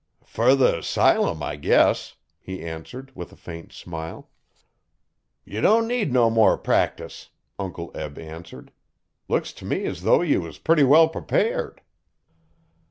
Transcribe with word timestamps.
'Fer 0.25 0.55
the 0.55 0.81
'sylum, 0.81 1.43
I 1.43 1.55
guess,' 1.57 2.15
he 2.39 2.65
answered, 2.65 3.11
with 3.15 3.31
a 3.31 3.35
faint 3.35 3.71
smile. 3.71 4.31
'Ye 5.45 5.61
don' 5.61 5.85
need 5.87 6.11
no 6.11 6.27
more 6.31 6.57
practice,' 6.57 7.29
Uncle 7.59 7.91
Eb 7.93 8.17
answered. 8.17 8.71
'Looks 9.27 9.53
t' 9.53 9.63
me 9.63 9.85
as 9.85 10.01
though 10.01 10.23
ye 10.23 10.37
was 10.37 10.57
purty 10.57 10.81
well 10.83 11.07
prepared.' 11.07 11.81